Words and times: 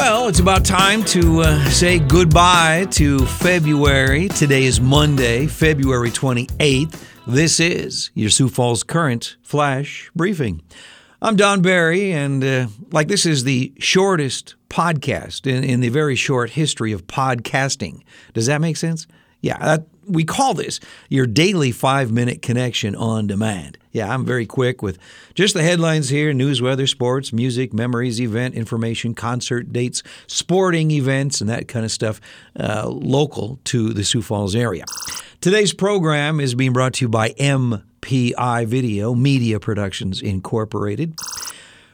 Well, 0.00 0.28
it's 0.28 0.40
about 0.40 0.64
time 0.64 1.04
to 1.04 1.42
uh, 1.42 1.68
say 1.68 1.98
goodbye 1.98 2.86
to 2.92 3.18
February. 3.26 4.28
Today 4.28 4.64
is 4.64 4.80
Monday, 4.80 5.46
February 5.46 6.08
28th. 6.08 7.04
This 7.26 7.60
is 7.60 8.10
your 8.14 8.30
Sioux 8.30 8.48
Falls 8.48 8.82
Current 8.82 9.36
Flash 9.42 10.10
Briefing. 10.16 10.62
I'm 11.20 11.36
Don 11.36 11.60
Barry, 11.60 12.12
and 12.12 12.42
uh, 12.42 12.68
like 12.92 13.08
this 13.08 13.26
is 13.26 13.44
the 13.44 13.74
shortest 13.78 14.54
podcast 14.70 15.46
in, 15.46 15.64
in 15.64 15.80
the 15.80 15.90
very 15.90 16.16
short 16.16 16.48
history 16.48 16.92
of 16.92 17.06
podcasting. 17.06 18.00
Does 18.32 18.46
that 18.46 18.62
make 18.62 18.78
sense? 18.78 19.06
Yeah, 19.42 19.58
that, 19.58 19.86
we 20.10 20.24
call 20.24 20.54
this 20.54 20.80
your 21.08 21.26
daily 21.26 21.72
five 21.72 22.10
minute 22.10 22.42
connection 22.42 22.94
on 22.94 23.26
demand. 23.26 23.78
Yeah, 23.92 24.12
I'm 24.12 24.24
very 24.24 24.46
quick 24.46 24.82
with 24.82 24.98
just 25.34 25.54
the 25.54 25.62
headlines 25.62 26.08
here 26.08 26.32
news, 26.32 26.62
weather, 26.62 26.86
sports, 26.86 27.32
music, 27.32 27.72
memories, 27.72 28.20
event 28.20 28.54
information, 28.54 29.14
concert 29.14 29.72
dates, 29.72 30.02
sporting 30.26 30.90
events, 30.90 31.40
and 31.40 31.50
that 31.50 31.68
kind 31.68 31.84
of 31.84 31.90
stuff 31.90 32.20
uh, 32.58 32.88
local 32.88 33.58
to 33.64 33.92
the 33.92 34.04
Sioux 34.04 34.22
Falls 34.22 34.54
area. 34.54 34.84
Today's 35.40 35.72
program 35.72 36.38
is 36.38 36.54
being 36.54 36.72
brought 36.72 36.94
to 36.94 37.04
you 37.04 37.08
by 37.08 37.30
MPI 37.30 38.66
Video, 38.66 39.14
Media 39.14 39.58
Productions 39.58 40.20
Incorporated. 40.20 41.14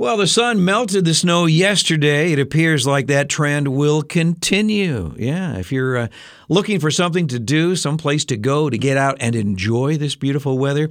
Well, 0.00 0.16
the 0.16 0.26
sun 0.26 0.64
melted 0.64 1.04
the 1.04 1.12
snow 1.12 1.44
yesterday. 1.44 2.32
It 2.32 2.38
appears 2.38 2.86
like 2.86 3.06
that 3.08 3.28
trend 3.28 3.68
will 3.68 4.00
continue. 4.00 5.14
Yeah, 5.18 5.58
if 5.58 5.70
you're 5.70 5.98
uh, 5.98 6.08
looking 6.48 6.80
for 6.80 6.90
something 6.90 7.26
to 7.26 7.38
do, 7.38 7.76
some 7.76 7.98
place 7.98 8.24
to 8.24 8.38
go 8.38 8.70
to 8.70 8.78
get 8.78 8.96
out 8.96 9.18
and 9.20 9.36
enjoy 9.36 9.98
this 9.98 10.16
beautiful 10.16 10.58
weather, 10.58 10.90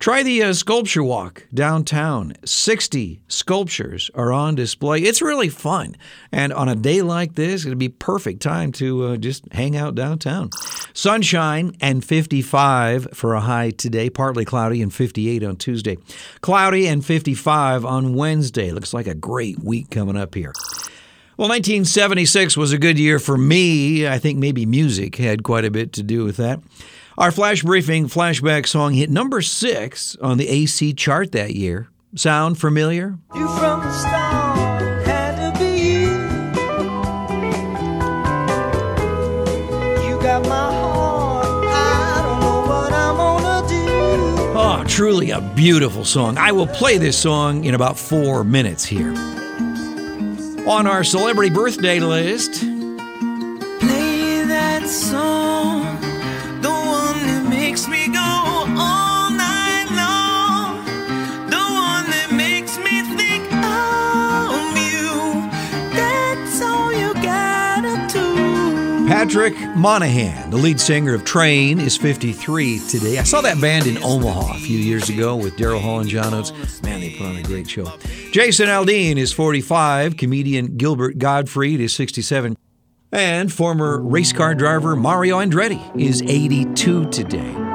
Try 0.00 0.22
the 0.22 0.42
uh, 0.42 0.54
sculpture 0.54 1.02
walk 1.02 1.46
downtown. 1.52 2.32
60 2.42 3.20
sculptures 3.28 4.10
are 4.14 4.32
on 4.32 4.54
display. 4.54 5.00
It's 5.00 5.20
really 5.20 5.50
fun. 5.50 5.94
And 6.32 6.54
on 6.54 6.70
a 6.70 6.74
day 6.74 7.02
like 7.02 7.34
this, 7.34 7.66
it'd 7.66 7.76
be 7.76 7.90
perfect 7.90 8.40
time 8.40 8.72
to 8.72 9.04
uh, 9.04 9.16
just 9.18 9.44
hang 9.52 9.76
out 9.76 9.94
downtown. 9.94 10.48
Sunshine 10.94 11.76
and 11.82 12.02
55 12.02 13.08
for 13.12 13.34
a 13.34 13.42
high 13.42 13.72
today, 13.72 14.08
partly 14.08 14.46
cloudy 14.46 14.80
and 14.80 14.90
58 14.92 15.44
on 15.44 15.56
Tuesday. 15.56 15.98
Cloudy 16.40 16.88
and 16.88 17.04
55 17.04 17.84
on 17.84 18.14
Wednesday. 18.14 18.70
Looks 18.70 18.94
like 18.94 19.06
a 19.06 19.14
great 19.14 19.58
week 19.58 19.90
coming 19.90 20.16
up 20.16 20.34
here. 20.34 20.54
Well, 21.36 21.50
1976 21.50 22.56
was 22.56 22.72
a 22.72 22.78
good 22.78 22.98
year 22.98 23.18
for 23.18 23.36
me. 23.36 24.08
I 24.08 24.18
think 24.18 24.38
maybe 24.38 24.64
music 24.64 25.16
had 25.16 25.42
quite 25.42 25.66
a 25.66 25.70
bit 25.70 25.92
to 25.92 26.02
do 26.02 26.24
with 26.24 26.38
that. 26.38 26.60
Our 27.20 27.30
flash 27.30 27.62
briefing 27.62 28.08
flashback 28.08 28.66
song 28.66 28.94
hit 28.94 29.10
number 29.10 29.42
six 29.42 30.16
on 30.22 30.38
the 30.38 30.48
AC 30.48 30.94
chart 30.94 31.32
that 31.32 31.54
year. 31.54 31.90
Sound 32.14 32.58
familiar? 32.58 33.18
You 33.34 33.46
from 33.58 33.80
the 33.80 33.92
start 33.92 35.06
had 35.06 35.52
to 35.52 35.58
be 35.58 35.66
you. 35.66 36.08
You 40.08 40.18
got 40.22 40.48
my 40.48 40.72
heart. 40.72 41.66
I 41.66 42.22
don't 42.24 42.40
know 42.40 42.62
what 42.66 42.90
I'm 42.90 43.16
gonna 43.18 43.68
do. 43.68 44.58
Oh, 44.58 44.84
truly 44.88 45.30
a 45.30 45.42
beautiful 45.42 46.06
song. 46.06 46.38
I 46.38 46.52
will 46.52 46.68
play 46.68 46.96
this 46.96 47.18
song 47.18 47.64
in 47.64 47.74
about 47.74 47.98
four 47.98 48.44
minutes 48.44 48.86
here. 48.86 49.12
On 50.66 50.86
our 50.86 51.04
celebrity 51.04 51.54
birthday 51.54 52.00
list, 52.00 52.64
Patrick 69.20 69.54
Monahan, 69.76 70.48
the 70.48 70.56
lead 70.56 70.80
singer 70.80 71.12
of 71.12 71.26
Train, 71.26 71.78
is 71.78 71.94
53 71.94 72.78
today. 72.88 73.18
I 73.18 73.22
saw 73.22 73.42
that 73.42 73.60
band 73.60 73.86
in 73.86 74.02
Omaha 74.02 74.56
a 74.56 74.58
few 74.60 74.78
years 74.78 75.10
ago 75.10 75.36
with 75.36 75.58
Daryl 75.58 75.78
Hall 75.78 76.00
and 76.00 76.08
John 76.08 76.32
Oates. 76.32 76.52
Man, 76.82 77.00
they 77.00 77.10
put 77.10 77.26
on 77.26 77.36
a 77.36 77.42
great 77.42 77.68
show. 77.68 77.84
Jason 78.32 78.68
Aldean 78.68 79.18
is 79.18 79.30
45. 79.30 80.16
Comedian 80.16 80.78
Gilbert 80.78 81.18
Gottfried 81.18 81.80
is 81.80 81.94
67. 81.94 82.56
And 83.12 83.52
former 83.52 84.00
race 84.00 84.32
car 84.32 84.54
driver 84.54 84.96
Mario 84.96 85.38
Andretti 85.38 86.00
is 86.00 86.22
82 86.22 87.10
today. 87.10 87.69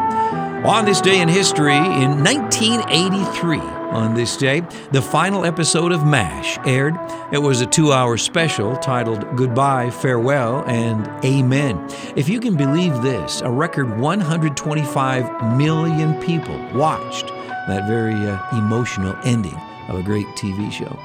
On 0.66 0.84
this 0.84 1.00
day 1.00 1.22
in 1.22 1.30
history, 1.30 1.78
in 1.78 2.24
1983, 2.24 3.60
on 3.60 4.16
this 4.16 4.36
day, 4.36 4.62
the 4.92 5.02
final 5.02 5.46
episode 5.46 5.92
of 5.92 6.08
MASH 6.08 6.58
aired. 6.66 6.96
It 7.32 7.38
was 7.38 7.62
a 7.62 7.68
two 7.68 7.94
hour 7.94 8.18
special 8.18 8.76
titled 8.78 9.38
Goodbye, 9.38 9.92
Farewell, 9.92 10.64
and 10.66 11.08
Amen. 11.24 11.88
If 12.16 12.28
you 12.28 12.40
can 12.40 12.58
believe 12.58 13.04
this, 13.04 13.42
a 13.42 13.50
record 13.52 14.00
125 14.00 15.56
million 15.56 16.20
people 16.20 16.58
watched 16.74 17.28
that 17.68 17.88
very 17.88 18.16
uh, 18.16 18.58
emotional 18.58 19.16
ending 19.24 19.60
of 19.88 20.00
a 20.00 20.04
great 20.04 20.26
TV 20.30 20.72
show. 20.72 20.98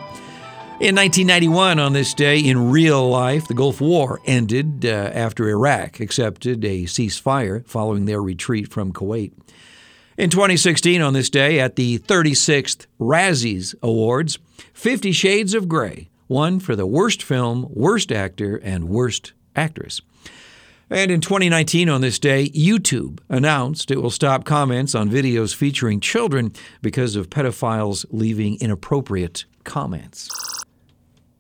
In 0.81 0.97
1991, 0.97 1.79
on 1.79 1.93
this 1.93 2.15
day 2.15 2.39
in 2.39 2.71
real 2.71 3.07
life, 3.07 3.47
the 3.47 3.53
Gulf 3.53 3.83
War 3.83 4.19
ended 4.25 4.87
uh, 4.87 4.89
after 5.13 5.47
Iraq 5.47 6.01
accepted 6.01 6.65
a 6.65 6.85
ceasefire 6.85 7.67
following 7.67 8.07
their 8.07 8.23
retreat 8.23 8.67
from 8.67 8.91
Kuwait. 8.91 9.35
In 10.17 10.31
2016, 10.31 11.03
on 11.03 11.13
this 11.13 11.29
day, 11.29 11.61
at 11.61 11.77
the 11.77 11.99
36th 11.99 12.87
Razzies 12.99 13.75
Awards, 13.83 14.39
Fifty 14.73 15.13
Shades 15.13 15.53
of 15.53 15.69
Grey 15.69 16.09
won 16.29 16.59
for 16.59 16.75
the 16.75 16.87
worst 16.87 17.23
film, 17.23 17.67
worst 17.69 18.11
actor, 18.11 18.57
and 18.57 18.89
worst 18.89 19.35
actress. 19.55 20.01
And 20.89 21.11
in 21.11 21.21
2019, 21.21 21.91
on 21.91 22.01
this 22.01 22.19
day, 22.19 22.49
YouTube 22.49 23.21
announced 23.29 23.91
it 23.91 24.01
will 24.01 24.09
stop 24.09 24.47
comments 24.47 24.95
on 24.95 25.11
videos 25.11 25.55
featuring 25.55 26.01
children 26.01 26.55
because 26.81 27.17
of 27.17 27.29
pedophiles 27.29 28.07
leaving 28.11 28.59
inappropriate 28.63 29.45
comments. 29.63 30.50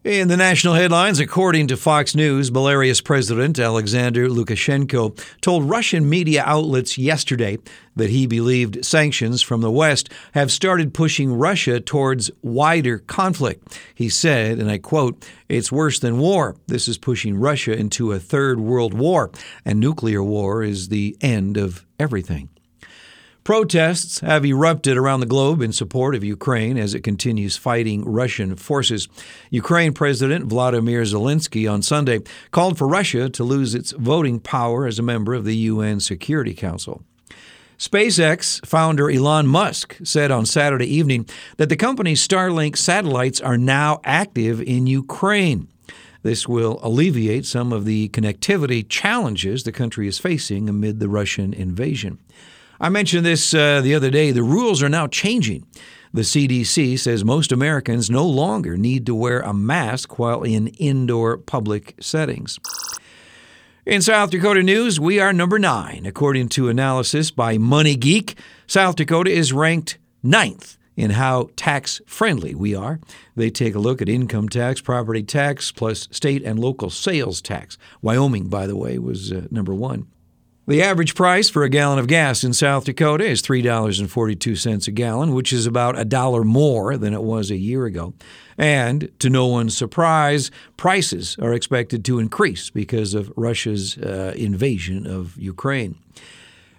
In 0.03 0.28
the 0.28 0.37
national 0.38 0.72
headlines, 0.72 1.21
according 1.21 1.66
to 1.66 1.77
Fox 1.77 2.15
News, 2.15 2.50
Belarus 2.50 3.05
President 3.05 3.59
Alexander 3.59 4.31
Lukashenko 4.31 5.22
told 5.43 5.69
Russian 5.69 6.09
media 6.09 6.43
outlets 6.47 6.97
yesterday 6.97 7.59
that 7.97 8.09
he 8.09 8.27
believed 8.27 8.83
sanctions 8.83 9.43
from 9.43 9.61
the 9.61 9.71
West 9.71 10.09
have 10.33 10.50
started 10.50 10.94
pushing 10.94 11.34
Russia 11.34 11.81
towards 11.81 12.31
wider 12.41 13.00
conflict. 13.00 13.78
He 13.94 14.09
said, 14.09 14.59
and 14.59 14.71
I 14.71 14.78
quote, 14.78 15.22
It's 15.50 15.71
worse 15.71 15.99
than 15.99 16.19
war. 16.19 16.56
This 16.67 16.88
is 16.88 16.97
pushing 16.97 17.37
Russia 17.37 17.77
into 17.77 18.12
a 18.12 18.19
third 18.19 18.59
world 18.59 18.94
war, 18.94 19.31
and 19.67 19.78
nuclear 19.78 20.22
war 20.22 20.62
is 20.62 20.88
the 20.88 21.15
end 21.21 21.59
of 21.59 21.84
everything. 21.99 22.49
Protests 23.50 24.21
have 24.21 24.47
erupted 24.47 24.97
around 24.97 25.19
the 25.19 25.27
globe 25.27 25.61
in 25.61 25.72
support 25.72 26.15
of 26.15 26.22
Ukraine 26.22 26.78
as 26.78 26.94
it 26.94 27.03
continues 27.03 27.56
fighting 27.56 28.05
Russian 28.05 28.55
forces. 28.55 29.09
Ukraine 29.50 29.93
President 29.93 30.44
Vladimir 30.44 31.03
Zelensky 31.03 31.69
on 31.69 31.83
Sunday 31.83 32.21
called 32.53 32.78
for 32.78 32.87
Russia 32.87 33.28
to 33.31 33.43
lose 33.43 33.75
its 33.75 33.91
voting 33.91 34.38
power 34.38 34.87
as 34.87 35.00
a 35.00 35.03
member 35.03 35.34
of 35.34 35.44
the 35.44 35.56
UN 35.56 35.99
Security 35.99 36.55
Council. 36.55 37.03
SpaceX 37.77 38.65
founder 38.65 39.11
Elon 39.11 39.49
Musk 39.49 39.97
said 40.05 40.31
on 40.31 40.47
Saturday 40.47 40.87
evening 40.87 41.28
that 41.56 41.69
the 41.69 41.75
company's 41.75 42.25
Starlink 42.25 42.77
satellites 42.77 43.41
are 43.41 43.59
now 43.59 44.00
active 44.05 44.62
in 44.62 44.87
Ukraine. 44.87 45.67
This 46.22 46.47
will 46.47 46.78
alleviate 46.84 47.47
some 47.47 47.72
of 47.72 47.84
the 47.84 48.11
connectivity 48.11 48.88
challenges 48.88 49.65
the 49.65 49.72
country 49.72 50.06
is 50.06 50.21
facing 50.21 50.69
amid 50.69 51.00
the 51.00 51.09
Russian 51.09 51.53
invasion. 51.53 52.21
I 52.82 52.88
mentioned 52.88 53.26
this 53.26 53.52
uh, 53.52 53.82
the 53.82 53.94
other 53.94 54.10
day. 54.10 54.30
The 54.30 54.42
rules 54.42 54.82
are 54.82 54.88
now 54.88 55.06
changing. 55.06 55.66
The 56.14 56.22
CDC 56.22 56.98
says 56.98 57.22
most 57.22 57.52
Americans 57.52 58.08
no 58.08 58.26
longer 58.26 58.78
need 58.78 59.04
to 59.04 59.14
wear 59.14 59.41
a 59.41 59.52
mask 59.52 60.18
while 60.18 60.43
in 60.43 60.69
indoor 60.69 61.37
public 61.37 61.94
settings. 62.00 62.58
In 63.84 64.00
South 64.00 64.31
Dakota 64.31 64.62
news, 64.62 64.99
we 64.99 65.20
are 65.20 65.32
number 65.32 65.58
nine. 65.58 66.06
According 66.06 66.49
to 66.50 66.70
analysis 66.70 67.31
by 67.31 67.58
Money 67.58 67.96
Geek, 67.96 68.38
South 68.66 68.96
Dakota 68.96 69.31
is 69.31 69.52
ranked 69.52 69.99
ninth 70.22 70.78
in 70.96 71.10
how 71.10 71.50
tax 71.56 72.00
friendly 72.06 72.55
we 72.55 72.75
are. 72.75 72.99
They 73.37 73.50
take 73.50 73.75
a 73.75 73.78
look 73.78 74.00
at 74.00 74.08
income 74.08 74.49
tax, 74.49 74.81
property 74.81 75.22
tax, 75.22 75.70
plus 75.70 76.08
state 76.10 76.43
and 76.44 76.58
local 76.58 76.88
sales 76.88 77.43
tax. 77.43 77.76
Wyoming, 78.00 78.49
by 78.49 78.66
the 78.66 78.76
way, 78.76 78.99
was 78.99 79.31
uh, 79.31 79.49
number 79.50 79.75
one. 79.75 80.06
The 80.68 80.82
average 80.82 81.14
price 81.14 81.48
for 81.48 81.64
a 81.64 81.70
gallon 81.70 81.98
of 81.98 82.06
gas 82.06 82.44
in 82.44 82.52
South 82.52 82.84
Dakota 82.84 83.24
is 83.24 83.42
$3.42 83.42 84.86
a 84.86 84.90
gallon, 84.90 85.32
which 85.32 85.52
is 85.52 85.66
about 85.66 85.98
a 85.98 86.04
dollar 86.04 86.44
more 86.44 86.96
than 86.96 87.14
it 87.14 87.22
was 87.22 87.50
a 87.50 87.56
year 87.56 87.86
ago. 87.86 88.12
And 88.58 89.10
to 89.20 89.30
no 89.30 89.46
one's 89.46 89.76
surprise, 89.76 90.50
prices 90.76 91.36
are 91.40 91.54
expected 91.54 92.04
to 92.04 92.18
increase 92.18 92.68
because 92.68 93.14
of 93.14 93.32
Russia's 93.36 93.96
uh, 93.98 94.34
invasion 94.36 95.06
of 95.06 95.36
Ukraine. 95.38 95.96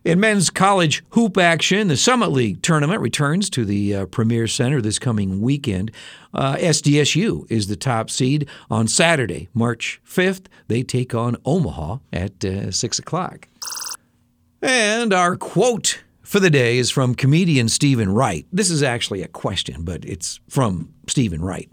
In 0.04 0.20
men's 0.20 0.50
college 0.50 1.04
hoop 1.12 1.38
action, 1.38 1.88
the 1.88 1.96
Summit 1.96 2.32
League 2.32 2.64
tournament 2.64 3.02
returns 3.02 3.52
to 3.52 3.64
the 3.64 3.96
uh, 3.96 4.06
Premier 4.08 4.48
Center 4.48 4.82
this 4.82 4.98
coming 4.98 5.42
weekend. 5.42 5.92
Uh, 6.34 6.56
SDSU 6.56 7.46
is 7.52 7.68
the 7.68 7.76
top 7.76 8.10
seed 8.10 8.50
on 8.72 8.88
Saturday, 8.88 9.50
March 9.54 10.02
5th. 10.04 10.48
They 10.68 10.82
take 10.82 11.14
on 11.14 11.38
Omaha 11.46 12.00
at 12.12 12.44
uh, 12.44 12.72
6 12.72 12.98
o'clock. 12.98 13.48
And 14.60 15.14
our 15.14 15.36
quote 15.36 16.04
for 16.24 16.40
the 16.40 16.50
day 16.50 16.80
is 16.80 16.90
from 16.90 17.14
comedian 17.14 17.70
Steven 17.70 18.12
Wright. 18.12 18.48
This 18.52 18.72
is 18.72 18.82
actually 18.82 19.22
a 19.22 19.28
question, 19.28 19.84
but 19.84 20.04
it's 20.04 20.40
from 20.50 20.92
Steven 21.08 21.44
Wright. 21.44 21.70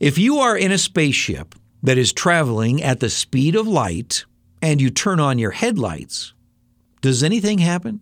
If 0.00 0.16
you 0.16 0.38
are 0.38 0.56
in 0.56 0.72
a 0.72 0.78
spaceship 0.78 1.54
that 1.82 1.98
is 1.98 2.14
traveling 2.14 2.82
at 2.82 3.00
the 3.00 3.10
speed 3.10 3.54
of 3.54 3.66
light 3.66 4.24
and 4.62 4.80
you 4.80 4.88
turn 4.88 5.20
on 5.20 5.38
your 5.38 5.50
headlights, 5.50 6.33
does 7.04 7.22
anything 7.22 7.58
happen? 7.58 8.00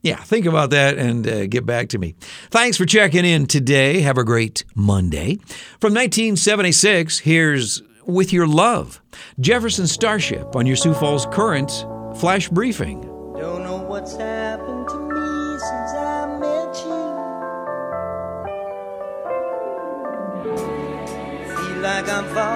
Yeah, 0.00 0.16
think 0.16 0.46
about 0.46 0.70
that 0.70 0.96
and 0.96 1.28
uh, 1.28 1.46
get 1.46 1.66
back 1.66 1.90
to 1.90 1.98
me. 1.98 2.14
Thanks 2.50 2.78
for 2.78 2.86
checking 2.86 3.26
in 3.26 3.44
today. 3.44 4.00
Have 4.00 4.16
a 4.16 4.24
great 4.24 4.64
Monday. 4.74 5.34
From 5.78 5.92
1976, 5.92 7.18
here's 7.18 7.82
With 8.06 8.32
Your 8.32 8.46
Love, 8.46 9.02
Jefferson 9.38 9.86
Starship 9.86 10.56
on 10.56 10.64
your 10.64 10.76
Sioux 10.76 10.94
Falls 10.94 11.26
Current 11.26 11.70
Flash 12.16 12.48
Briefing. 12.48 13.02
Don't 13.02 13.64
know 13.64 13.82
what's 13.82 14.16
happened 14.16 14.88
to 14.88 14.98
me 14.98 15.58
since 15.58 15.92
I 15.92 16.38
met 16.40 16.74
you. 16.86 17.04
Feel 21.54 21.80
like 21.82 22.08
I'm 22.08 22.24
falling 22.32 22.55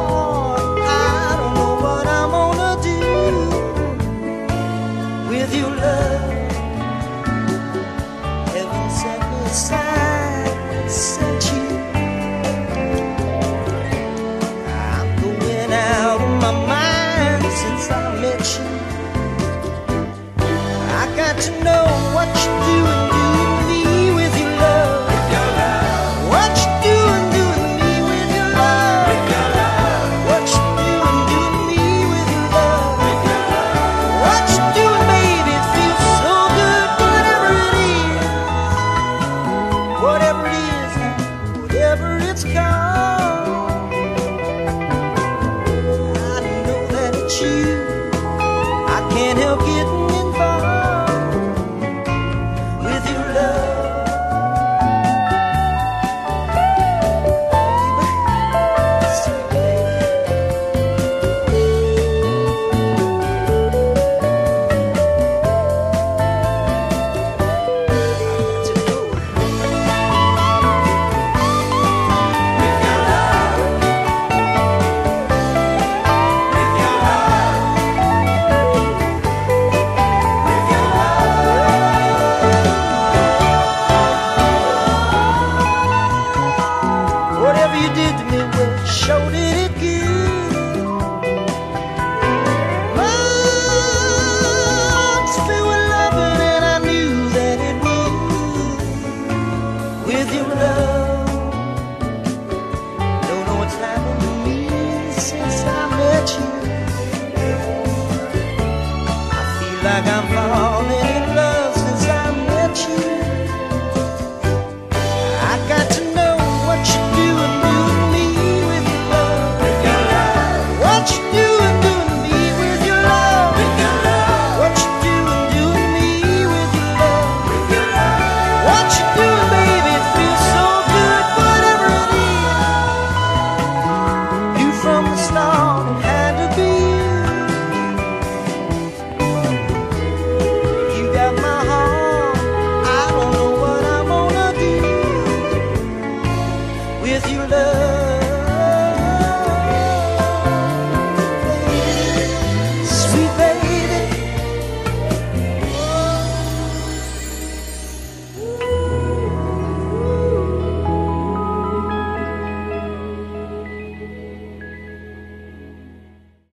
got 115.71 115.89
to 115.89 116.01
know. 116.15 116.20